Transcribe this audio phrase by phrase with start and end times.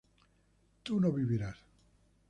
[0.81, 1.59] tú no vivirás